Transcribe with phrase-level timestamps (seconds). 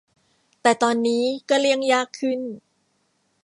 [0.61, 2.39] แต่ตอนนี้ก็เลี่ยงยากขึ้น